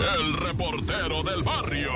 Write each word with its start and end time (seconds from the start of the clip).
El 0.00 0.32
reportero 0.32 1.22
del 1.22 1.42
barrio. 1.42 1.92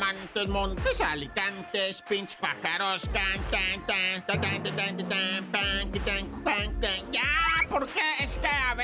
Montes, 0.00 0.48
montes, 0.48 1.00
alicantes, 1.00 2.02
pinch 2.08 2.36
pájaros, 2.38 3.02
tan, 3.12 3.40
tan, 3.50 3.86
pan, 3.86 4.22
tan, 6.04 6.33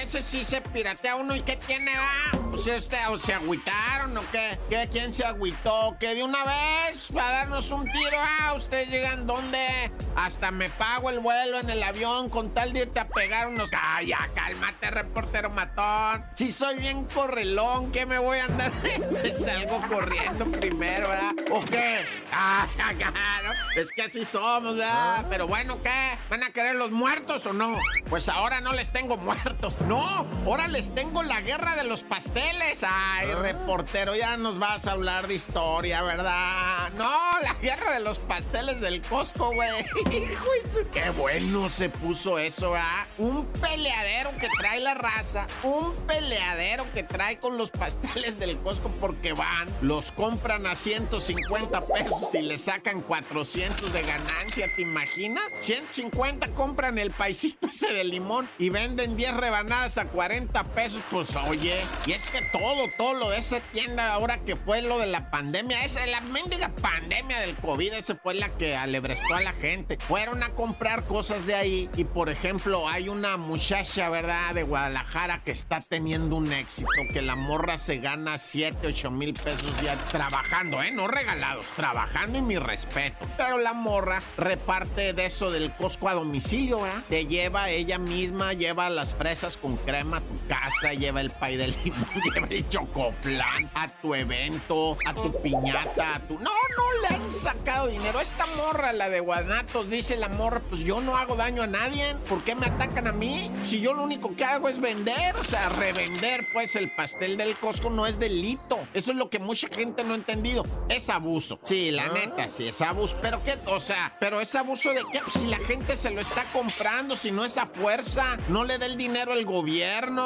veces 0.01 0.25
sí 0.25 0.45
se 0.45 0.62
piratea 0.62 1.16
uno 1.16 1.37
y 1.37 1.43
¿qué 1.43 1.57
tiene, 1.57 1.93
va? 1.95 2.57
Sea, 2.57 2.79
usted, 2.79 2.98
o 3.09 3.16
se 3.16 3.33
agüitaron 3.33 4.16
o 4.19 4.23
qué? 4.33 4.59
¿Qué? 4.69 4.89
¿Quién 4.91 5.12
se 5.12 5.25
agüitó? 5.25 5.96
¿Que 5.98 6.15
de 6.15 6.23
una 6.23 6.45
vez 6.45 7.09
va 7.16 7.27
a 7.27 7.33
darnos 7.33 7.71
un 7.71 7.84
tiro? 7.84 8.19
Ah, 8.19 8.52
ustedes 8.55 8.91
llegan 8.91 9.27
donde 9.27 9.91
hasta 10.16 10.51
me 10.51 10.69
pago 10.69 11.11
el 11.11 11.21
vuelo 11.21 11.61
en 11.61 11.71
el 11.71 11.83
avión 11.83 12.29
con 12.29 12.52
tal 12.52 12.73
de 12.73 12.80
irte 12.80 13.01
a 13.01 13.09
pegar 13.09 13.48
unos. 13.48 13.71
¡Ay, 13.79 14.09
ya, 14.09 14.29
cálmate, 14.34 14.91
reportero 14.91 15.48
matón! 15.51 16.25
Si 16.34 16.51
soy 16.51 16.77
bien 16.77 17.05
correlón, 17.06 17.92
¿qué 17.92 18.05
me 18.05 18.19
voy 18.19 18.39
a 18.39 18.45
andar? 18.47 18.73
Salgo 19.34 19.80
corriendo 19.89 20.51
primero, 20.51 21.09
¿verdad? 21.09 21.33
¿O 21.51 21.64
qué? 21.64 22.05
¡Ah, 22.33 22.67
claro! 22.77 23.53
Es 23.77 23.91
que 23.92 24.03
así 24.03 24.25
somos, 24.25 24.77
¿verdad? 24.77 25.25
Pero 25.30 25.47
bueno, 25.47 25.80
¿qué? 25.83 26.19
¿Van 26.28 26.42
a 26.42 26.51
querer 26.51 26.75
los 26.75 26.91
muertos 26.91 27.47
o 27.47 27.53
no? 27.53 27.78
Pues 28.09 28.28
ahora 28.28 28.61
no 28.61 28.73
les 28.73 28.92
tengo 28.92 29.17
muertos. 29.17 29.73
No, 29.91 30.25
ahora 30.47 30.69
les 30.69 30.95
tengo 30.95 31.25
la 31.25 31.41
guerra 31.41 31.75
de 31.75 31.83
los 31.83 32.05
pasteles. 32.05 32.85
Ay, 32.85 33.27
reportero, 33.35 34.15
ya 34.15 34.37
nos 34.37 34.61
vas 34.61 34.87
a 34.87 34.93
hablar 34.93 35.27
de 35.27 35.35
historia, 35.35 36.01
¿verdad? 36.03 36.93
No, 36.97 37.11
la 37.43 37.55
guerra 37.55 37.95
de 37.95 37.98
los 37.98 38.21
pasteles 38.21 38.81
del 38.81 39.03
Costco, 39.03 39.53
güey. 39.53 39.69
Hijo, 40.12 40.47
qué 40.93 41.11
bueno 41.11 41.69
se 41.69 41.89
puso 41.89 42.39
eso, 42.39 42.73
¿ah? 42.77 43.09
Un 43.19 43.47
peleadero 43.47 44.31
que 44.39 44.48
trae 44.61 44.79
la 44.79 44.95
raza, 44.95 45.48
un 45.65 45.93
peleadero 46.07 46.87
que 46.95 47.03
trae 47.03 47.41
con 47.41 47.59
los 47.59 47.73
pasteles 47.73 48.39
del 48.39 48.59
Costco 48.59 48.92
porque 49.01 49.33
van, 49.33 49.69
los 49.83 50.12
compran 50.12 50.67
a 50.69 50.77
150 50.77 51.84
pesos 51.86 52.33
y 52.36 52.42
le 52.42 52.59
sacan 52.59 53.01
400 53.01 53.92
de 53.92 54.03
ganancia, 54.03 54.69
¿te 54.77 54.83
imaginas? 54.83 55.42
150 55.59 56.47
compran 56.53 56.97
el 56.97 57.11
paisito 57.11 57.67
ese 57.67 57.92
de 57.92 58.05
limón 58.05 58.48
y 58.57 58.69
venden 58.69 59.17
10 59.17 59.34
rebanadas 59.34 59.80
a 59.81 60.05
40 60.05 60.62
pesos, 60.64 61.00
pues 61.11 61.34
oye, 61.36 61.75
y 62.05 62.12
es 62.12 62.31
que 62.31 62.42
todo, 62.53 62.84
todo 62.98 63.14
lo 63.14 63.31
de 63.31 63.39
esa 63.39 63.61
tienda 63.73 64.12
ahora 64.12 64.39
que 64.45 64.55
fue 64.55 64.83
lo 64.83 64.98
de 64.98 65.06
la 65.06 65.31
pandemia, 65.31 65.83
esa, 65.84 66.05
la 66.06 66.20
mendiga 66.20 66.69
pandemia 66.69 67.41
del 67.41 67.56
COVID, 67.56 67.95
esa 67.95 68.14
fue 68.17 68.34
la 68.34 68.51
que 68.51 68.77
alebrestó 68.77 69.34
a 69.34 69.41
la 69.41 69.55
gente. 69.55 69.97
Fueron 69.98 70.42
a 70.42 70.51
comprar 70.51 71.05
cosas 71.05 71.47
de 71.47 71.55
ahí 71.55 71.89
y 71.97 72.05
por 72.05 72.28
ejemplo 72.28 72.89
hay 72.89 73.08
una 73.08 73.39
muchacha, 73.39 74.11
¿verdad? 74.11 74.55
De 74.55 74.64
Guadalajara 74.64 75.42
que 75.42 75.53
está 75.53 75.81
teniendo 75.81 76.36
un 76.36 76.53
éxito, 76.53 76.91
que 77.14 77.23
la 77.23 77.34
morra 77.34 77.78
se 77.78 77.98
gana 77.98 78.36
7, 78.36 78.86
8 78.86 79.11
mil 79.11 79.33
pesos 79.33 79.73
ya 79.83 79.97
trabajando, 79.97 80.83
¿eh? 80.83 80.92
No 80.92 81.08
regalados, 81.08 81.64
trabajando 81.75 82.39
y 82.39 82.42
mi 82.42 82.58
respeto. 82.58 83.27
Pero 83.39 83.56
la 83.56 83.73
morra 83.73 84.20
reparte 84.36 85.14
de 85.14 85.25
eso 85.25 85.51
del 85.51 85.75
Costco 85.75 86.11
a 86.11 86.14
domicilio, 86.14 86.83
¿verdad? 86.83 87.05
Te 87.08 87.27
lleva 87.27 87.70
ella 87.70 87.98
misma, 87.98 88.53
lleva 88.53 88.91
las 88.91 89.14
fresas 89.14 89.56
con 89.56 89.70
crema 89.79 90.19
a 90.19 90.21
tu 90.21 90.47
casa, 90.49 90.93
lleva 90.95 91.21
el 91.21 91.31
pay 91.31 91.57
de 91.57 91.69
limón, 91.69 92.07
lleva 92.35 92.47
el 92.49 92.69
chocoflan 92.69 93.71
a 93.75 93.89
tu 93.89 94.15
evento, 94.15 94.97
a 95.07 95.15
tu 95.15 95.33
piñata, 95.43 96.17
a 96.17 96.21
tu... 96.21 96.35
No, 96.35 96.51
no 96.51 97.01
le 97.03 97.17
han 97.17 97.31
sacado 97.31 97.89
dinero. 97.89 98.21
Esta 98.21 98.47
morra, 98.57 98.93
la 98.93 99.09
de 99.09 99.21
Guanatos, 99.21 99.89
dice 99.89 100.17
la 100.17 100.29
morra, 100.29 100.61
pues 100.69 100.81
yo 100.83 101.01
no 101.01 101.17
hago 101.17 101.37
daño 101.37 101.63
a 101.63 101.67
nadie. 101.67 102.15
¿Por 102.29 102.45
qué 102.45 102.55
me 102.55 102.67
atacan 102.67 103.07
a 103.07 103.13
mí? 103.13 103.51
Si 103.65 103.81
yo 103.81 103.93
lo 103.93 104.03
único 104.03 104.35
que 104.37 104.45
hago 104.45 104.69
es 104.69 104.81
vender, 104.81 105.35
o 105.37 105.45
sea, 105.45 105.69
revender, 105.71 106.47
pues 106.53 106.77
el 106.77 106.91
pastel 106.91 107.37
del 107.37 107.57
Costco 107.57 107.91
no 107.91 108.07
es 108.07 108.19
delito. 108.19 108.79
Eso 108.95 109.11
es 109.11 109.17
lo 109.17 109.31
que 109.31 109.39
mucha 109.39 109.69
gente 109.69 110.05
no 110.05 110.13
ha 110.13 110.17
entendido. 110.17 110.65
Es 110.89 111.09
abuso. 111.09 111.61
Sí, 111.64 111.91
la 111.91 112.09
neta, 112.09 112.48
sí, 112.48 112.69
es 112.69 112.80
abuso. 112.80 113.17
Pero 113.23 113.42
qué, 113.42 113.59
o 113.67 113.80
sea, 113.80 114.17
pero 114.20 114.41
es 114.41 114.55
abuso 114.55 114.91
de 114.91 115.03
qué? 115.13 115.20
Pues 115.20 115.35
si 115.35 115.47
la 115.47 115.59
gente 115.59 115.97
se 115.97 116.11
lo 116.11 116.20
está 116.20 116.45
comprando, 116.53 117.17
si 117.17 117.30
no 117.30 117.45
es 117.45 117.59
a 117.59 117.67
fuerza, 117.67 118.36
no 118.48 118.64
le 118.64 118.79
da 118.79 118.86
el 118.86 118.97
dinero 118.97 119.33
el 119.33 119.45
gobierno, 119.45 119.60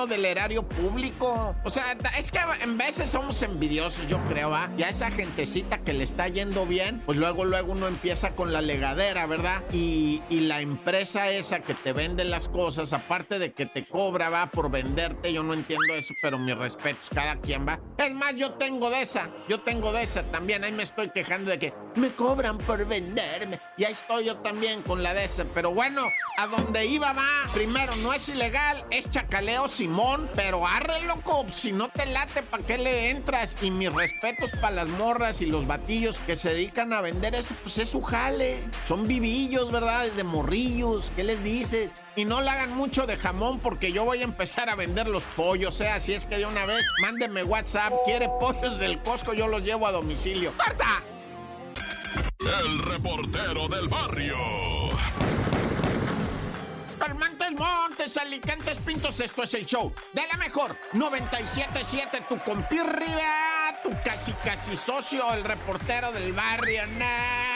del 0.06 0.24
erario 0.24 0.62
público. 0.62 1.56
O 1.64 1.70
sea, 1.70 1.96
es 2.16 2.30
que 2.30 2.38
en 2.62 2.78
veces 2.78 3.10
somos 3.10 3.42
envidiosos, 3.42 4.06
yo 4.06 4.22
creo, 4.24 4.50
¿va? 4.50 4.70
Y 4.78 4.82
a 4.82 4.88
esa 4.88 5.10
gentecita 5.10 5.78
que 5.78 5.92
le 5.92 6.04
está 6.04 6.28
yendo 6.28 6.66
bien, 6.66 7.02
pues 7.04 7.18
luego, 7.18 7.44
luego 7.44 7.72
uno 7.72 7.86
empieza 7.86 8.30
con 8.36 8.52
la 8.52 8.62
legadera, 8.62 9.26
¿verdad? 9.26 9.62
Y, 9.72 10.22
y 10.30 10.40
la 10.40 10.60
empresa 10.60 11.30
esa 11.30 11.60
que 11.60 11.74
te 11.74 11.92
vende 11.92 12.24
las 12.24 12.48
cosas, 12.48 12.92
aparte 12.92 13.38
de 13.38 13.52
que 13.52 13.66
te 13.66 13.86
cobra, 13.86 14.30
va, 14.30 14.50
por 14.50 14.70
venderte, 14.70 15.32
yo 15.32 15.42
no 15.42 15.54
entiendo 15.54 15.94
eso, 15.94 16.14
pero 16.22 16.38
mis 16.38 16.56
respetos, 16.56 17.10
cada 17.12 17.36
quien 17.36 17.66
va. 17.66 17.80
Es 17.98 18.14
más, 18.14 18.36
yo 18.36 18.52
tengo 18.52 18.90
de 18.90 19.02
esa, 19.02 19.28
yo 19.48 19.60
tengo 19.60 19.92
de 19.92 20.04
esa 20.04 20.22
también, 20.30 20.64
ahí 20.64 20.72
me 20.72 20.84
estoy 20.84 21.10
quejando 21.10 21.50
de 21.50 21.58
que 21.58 21.74
me 21.96 22.10
cobran 22.10 22.58
por 22.58 22.84
venderme. 22.86 23.58
Y 23.76 23.84
ahí 23.84 23.92
estoy 23.92 24.26
yo 24.26 24.36
también 24.38 24.82
con 24.82 25.02
la 25.02 25.12
de 25.14 25.24
esa, 25.24 25.44
pero 25.52 25.72
bueno, 25.72 26.06
a 26.38 26.46
donde 26.46 26.86
iba 26.86 27.12
va, 27.12 27.28
primero, 27.52 27.94
no 27.96 28.12
es 28.12 28.28
ilegal, 28.28 28.84
es 28.90 29.10
chacaleo 29.24 29.68
Simón, 29.68 30.28
pero 30.34 30.66
arre 30.66 31.02
loco, 31.04 31.46
si 31.50 31.72
no 31.72 31.88
te 31.88 32.04
late, 32.06 32.42
¿para 32.42 32.62
qué 32.62 32.76
le 32.76 33.10
entras? 33.10 33.56
Y 33.62 33.70
mis 33.70 33.92
respetos 33.92 34.50
para 34.60 34.76
las 34.76 34.88
morras 34.88 35.40
y 35.40 35.46
los 35.46 35.66
batillos 35.66 36.18
que 36.18 36.36
se 36.36 36.50
dedican 36.50 36.92
a 36.92 37.00
vender 37.00 37.34
esto, 37.34 37.54
pues 37.62 37.78
es 37.78 37.88
su 37.88 38.02
jale. 38.02 38.62
Son 38.86 39.08
vivillos, 39.08 39.72
¿verdad? 39.72 40.04
Desde 40.04 40.24
morrillos, 40.24 41.10
¿qué 41.16 41.24
les 41.24 41.42
dices? 41.42 41.92
Y 42.16 42.26
no 42.26 42.42
le 42.42 42.50
hagan 42.50 42.74
mucho 42.76 43.06
de 43.06 43.16
jamón 43.16 43.60
porque 43.60 43.92
yo 43.92 44.04
voy 44.04 44.20
a 44.20 44.24
empezar 44.24 44.68
a 44.68 44.74
vender 44.74 45.08
los 45.08 45.22
pollos, 45.36 45.80
¿eh? 45.80 45.88
Así 45.88 46.12
es 46.12 46.26
que 46.26 46.36
de 46.36 46.46
una 46.46 46.66
vez, 46.66 46.84
mándeme 47.00 47.44
WhatsApp, 47.44 47.92
quiere 48.04 48.28
pollos 48.40 48.78
del 48.78 49.00
Costco, 49.02 49.32
yo 49.32 49.46
los 49.46 49.62
llevo 49.62 49.86
a 49.86 49.92
domicilio. 49.92 50.52
¡Corta! 50.58 51.02
El 52.40 52.78
reportero 52.78 53.68
del 53.68 53.88
barrio. 53.88 54.36
Montes, 57.54 58.16
Alicantes, 58.16 58.78
Pintos, 58.78 59.20
esto 59.20 59.42
es 59.42 59.54
el 59.54 59.66
show 59.66 59.92
de 60.12 60.22
la 60.26 60.36
mejor 60.36 60.76
97.7, 60.92 62.26
tu 62.28 62.36
compirriba, 62.38 63.72
tu 63.82 63.90
casi 64.04 64.32
casi 64.44 64.76
socio, 64.76 65.32
el 65.32 65.44
reportero 65.44 66.12
del 66.12 66.32
barrio, 66.32 66.86
nah. 66.98 67.54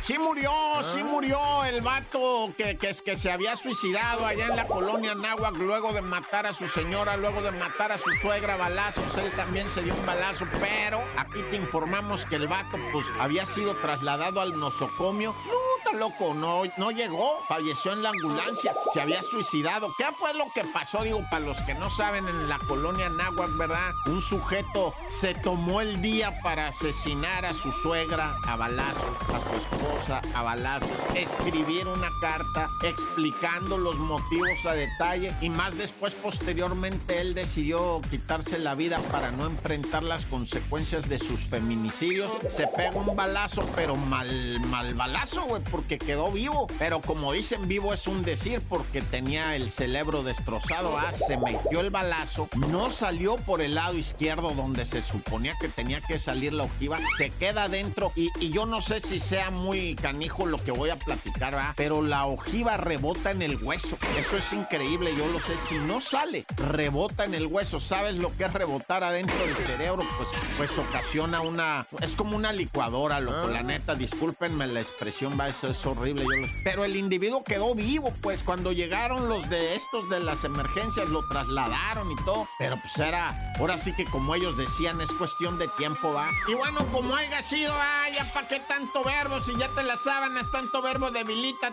Sí 0.00 0.18
murió, 0.18 0.52
sí 0.82 1.02
murió 1.02 1.64
el 1.64 1.82
vato 1.82 2.50
que, 2.56 2.78
que, 2.78 2.94
que 3.04 3.16
se 3.16 3.30
había 3.30 3.56
suicidado 3.56 4.24
allá 4.24 4.46
en 4.46 4.56
la 4.56 4.64
colonia 4.66 5.14
Náhuac 5.14 5.56
luego 5.56 5.92
de 5.92 6.00
matar 6.00 6.46
a 6.46 6.54
su 6.54 6.68
señora, 6.68 7.16
luego 7.16 7.42
de 7.42 7.50
matar 7.50 7.92
a 7.92 7.98
su 7.98 8.10
suegra 8.12 8.56
balazos. 8.56 9.16
Él 9.18 9.30
también 9.32 9.70
se 9.70 9.82
dio 9.82 9.94
un 9.94 10.06
balazo, 10.06 10.46
pero 10.58 11.04
aquí 11.18 11.42
te 11.50 11.56
informamos 11.56 12.24
que 12.24 12.36
el 12.36 12.48
vato 12.48 12.78
pues 12.92 13.06
había 13.18 13.44
sido 13.44 13.76
trasladado 13.76 14.40
al 14.40 14.58
nosocomio. 14.58 15.34
No, 15.46 15.69
loco, 15.92 16.34
no, 16.34 16.62
no 16.76 16.90
llegó, 16.90 17.40
falleció 17.48 17.92
en 17.92 18.02
la 18.02 18.10
ambulancia, 18.10 18.74
se 18.92 19.00
había 19.00 19.22
suicidado. 19.22 19.88
¿Qué 19.98 20.06
fue 20.18 20.34
lo 20.34 20.46
que 20.54 20.64
pasó? 20.64 21.02
Digo, 21.02 21.24
para 21.30 21.44
los 21.44 21.60
que 21.62 21.74
no 21.74 21.90
saben, 21.90 22.26
en 22.28 22.48
la 22.48 22.58
colonia 22.58 23.08
Náhuac, 23.08 23.56
¿verdad? 23.56 23.92
Un 24.06 24.22
sujeto 24.22 24.92
se 25.08 25.34
tomó 25.34 25.80
el 25.80 26.00
día 26.00 26.32
para 26.42 26.68
asesinar 26.68 27.44
a 27.44 27.54
su 27.54 27.72
suegra 27.72 28.34
a 28.46 28.56
balazos, 28.56 29.16
a 29.34 29.40
su 29.40 29.56
esposa 29.56 30.20
a 30.34 30.42
balazos, 30.42 30.88
escribir 31.14 31.88
una 31.88 32.08
carta 32.20 32.68
explicando 32.82 33.78
los 33.78 33.96
motivos 33.96 34.64
a 34.66 34.74
detalle 34.74 35.34
y 35.40 35.50
más 35.50 35.76
después, 35.76 36.14
posteriormente, 36.14 37.20
él 37.20 37.34
decidió 37.34 38.00
quitarse 38.10 38.58
la 38.58 38.74
vida 38.74 38.98
para 39.10 39.30
no 39.30 39.46
enfrentar 39.46 40.02
las 40.02 40.26
consecuencias 40.26 41.08
de 41.08 41.18
sus 41.18 41.44
feminicidios. 41.44 42.32
Se 42.48 42.66
pega 42.66 42.92
un 42.92 43.14
balazo, 43.16 43.68
pero 43.74 43.96
mal, 43.96 44.60
mal 44.60 44.94
balazo, 44.94 45.42
güey, 45.42 45.62
porque 45.80 45.98
quedó 45.98 46.30
vivo. 46.30 46.66
Pero 46.78 47.00
como 47.00 47.32
dicen, 47.32 47.66
vivo 47.66 47.94
es 47.94 48.06
un 48.06 48.22
decir 48.22 48.60
porque 48.68 49.00
tenía 49.00 49.56
el 49.56 49.70
cerebro 49.70 50.22
destrozado. 50.22 50.98
Ah, 50.98 51.10
se 51.12 51.38
metió 51.38 51.80
el 51.80 51.88
balazo, 51.88 52.48
no 52.68 52.90
salió 52.90 53.36
por 53.36 53.62
el 53.62 53.74
lado 53.74 53.96
izquierdo 53.96 54.50
donde 54.50 54.84
se 54.84 55.00
suponía 55.00 55.54
que 55.58 55.68
tenía 55.68 56.00
que 56.02 56.18
salir 56.18 56.52
la 56.52 56.64
ojiva, 56.64 56.98
se 57.16 57.30
queda 57.30 57.64
adentro 57.64 58.12
y, 58.14 58.28
y 58.40 58.50
yo 58.50 58.66
no 58.66 58.82
sé 58.82 59.00
si 59.00 59.18
sea 59.20 59.50
muy 59.50 59.94
canijo 59.94 60.44
lo 60.44 60.62
que 60.62 60.70
voy 60.70 60.90
a 60.90 60.96
platicar, 60.96 61.54
¿verdad? 61.54 61.72
pero 61.76 62.02
la 62.02 62.26
ojiva 62.26 62.76
rebota 62.76 63.30
en 63.30 63.40
el 63.40 63.56
hueso. 63.62 63.96
Eso 64.18 64.36
es 64.36 64.52
increíble, 64.52 65.14
yo 65.16 65.26
lo 65.28 65.40
sé. 65.40 65.56
Si 65.68 65.78
no 65.78 66.00
sale, 66.00 66.44
rebota 66.56 67.24
en 67.24 67.34
el 67.34 67.46
hueso. 67.46 67.80
¿Sabes 67.80 68.16
lo 68.16 68.36
que 68.36 68.44
es 68.44 68.52
rebotar 68.52 69.02
adentro 69.02 69.38
del 69.46 69.56
cerebro? 69.56 70.02
Pues, 70.18 70.28
pues 70.58 70.78
ocasiona 70.78 71.40
una... 71.40 71.86
Es 72.02 72.12
como 72.12 72.36
una 72.36 72.52
licuadora, 72.52 73.20
loco. 73.20 73.48
La 73.48 73.62
neta, 73.62 73.94
discúlpenme 73.94 74.66
la 74.66 74.80
expresión, 74.80 75.38
va, 75.38 75.48
eso 75.48 75.69
es 75.70 75.86
horrible. 75.86 76.22
Yo 76.22 76.30
lo... 76.30 76.48
Pero 76.64 76.84
el 76.84 76.96
individuo 76.96 77.42
quedó 77.44 77.74
vivo, 77.74 78.12
pues 78.22 78.42
cuando 78.42 78.72
llegaron 78.72 79.28
los 79.28 79.48
de 79.48 79.74
estos 79.74 80.08
de 80.08 80.20
las 80.20 80.44
emergencias, 80.44 81.08
lo 81.08 81.26
trasladaron 81.28 82.10
y 82.10 82.16
todo. 82.24 82.46
Pero 82.58 82.76
pues 82.76 82.96
era... 82.98 83.52
Ahora 83.58 83.78
sí 83.78 83.94
que 83.94 84.04
como 84.04 84.34
ellos 84.34 84.56
decían, 84.56 85.00
es 85.00 85.12
cuestión 85.12 85.58
de 85.58 85.68
tiempo, 85.76 86.12
va. 86.12 86.28
Y 86.48 86.54
bueno, 86.54 86.86
como 86.92 87.14
haya 87.14 87.42
sido, 87.42 87.72
ah, 87.74 88.08
ya 88.14 88.24
para 88.32 88.48
qué 88.48 88.60
tanto 88.60 89.04
verbo, 89.04 89.40
si 89.42 89.56
ya 89.58 89.68
te 89.74 89.82
las 89.82 90.02
sábanas, 90.02 90.50
tanto 90.50 90.82
verbo 90.82 91.10
debilita. 91.10 91.72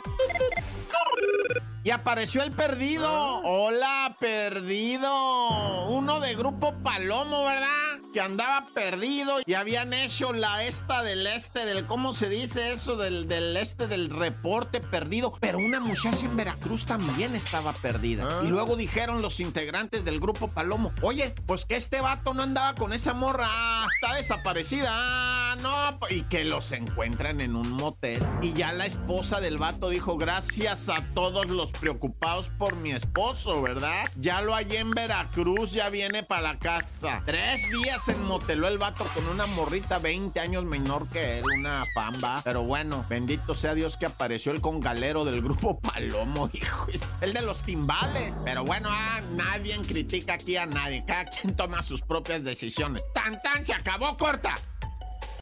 Y 1.84 1.92
apareció 1.92 2.44
el 2.44 2.52
perdido. 2.52 3.08
Ah. 3.08 3.42
Hola, 3.46 4.18
perdido. 4.20 5.86
Uno 5.88 6.20
de 6.20 6.36
grupo 6.36 6.74
Palomo, 6.84 7.46
¿verdad? 7.46 7.87
Que 8.18 8.24
andaba 8.24 8.66
perdido 8.74 9.42
y 9.46 9.54
habían 9.54 9.94
hecho 9.94 10.34
la 10.34 10.64
esta 10.64 11.04
del 11.04 11.28
este, 11.28 11.66
del, 11.66 11.86
¿cómo 11.86 12.16
se 12.16 12.30
dice 12.30 12.72
eso? 12.72 12.96
Del, 12.96 13.28
del 13.28 13.56
este 13.56 13.86
del 13.86 14.10
reporte 14.10 14.80
perdido. 14.80 15.36
Pero 15.40 15.60
una 15.60 15.80
muchacha 15.80 16.26
en 16.26 16.36
Veracruz 16.36 16.84
también 16.84 17.36
estaba 17.36 17.74
perdida. 17.74 18.28
Ah. 18.28 18.42
Y 18.44 18.48
luego 18.48 18.76
dijeron 18.76 19.22
los 19.22 19.40
integrantes 19.40 20.04
del 20.04 20.20
grupo 20.20 20.48
Palomo, 20.48 20.94
oye, 21.04 21.36
pues 21.46 21.68
que 21.68 21.76
este 21.76 22.02
vato 22.02 22.34
no 22.34 22.42
andaba 22.42 22.74
con 22.74 22.92
esa 22.92 23.14
morra. 23.14 23.46
Ah, 23.48 23.86
está 24.02 24.16
desaparecida. 24.16 24.90
Ah, 24.92 25.37
no. 25.62 25.78
Y 26.10 26.24
que 26.24 26.44
los 26.44 26.72
encuentran 26.72 27.42
en 27.42 27.56
un 27.56 27.70
motel. 27.72 28.26
Y 28.42 28.54
ya 28.54 28.72
la 28.72 28.86
esposa 28.86 29.40
del 29.40 29.58
vato 29.58 29.90
dijo, 29.90 30.18
gracias 30.18 30.90
a 30.90 31.04
todos 31.14 31.48
los 31.48 31.72
preocupados 31.72 32.50
por 32.58 32.76
mi 32.76 32.92
esposo, 32.92 33.62
¿verdad? 33.62 34.10
Ya 34.16 34.42
lo 34.42 34.54
hallé 34.54 34.80
en 34.80 34.92
Veracruz, 34.92 35.72
ya 35.72 35.90
viene 35.90 36.24
para 36.24 36.42
la 36.42 36.60
casa. 36.60 37.22
Tres 37.26 37.62
días 37.70 38.04
se 38.04 38.16
moteló 38.16 38.68
el 38.68 38.78
vato 38.78 39.06
con 39.14 39.28
una 39.28 39.46
morrita 39.48 40.00
20 40.00 40.40
años 40.40 40.64
menor 40.66 41.08
que 41.10 41.40
él, 41.40 41.46
una 41.60 41.84
pamba. 41.96 42.42
Pero 42.44 42.64
bueno, 42.64 43.06
bendito 43.10 43.56
sea 43.56 43.74
Dios 43.74 43.98
que 43.98 44.06
apareció 44.06 44.52
el 44.52 44.62
congalero 44.62 45.26
del 45.26 45.42
grupo 45.42 45.80
Palomo, 45.82 46.50
hijo. 46.54 46.88
El 47.22 47.34
de 47.34 47.42
los 47.42 47.62
timbales. 47.62 48.36
Pero 48.44 48.64
bueno, 48.64 48.90
ah, 48.92 49.22
nadie 49.36 49.78
critica 49.86 50.34
aquí 50.34 50.58
a 50.58 50.66
nadie. 50.66 51.04
Cada 51.06 51.26
quien 51.26 51.56
toma 51.56 51.84
sus 51.84 52.02
propias 52.02 52.44
decisiones. 52.44 53.04
¡Tan, 53.14 53.42
tan! 53.42 53.66
¡Se 53.66 53.74
acabó, 53.74 54.18
corta! 54.18 54.58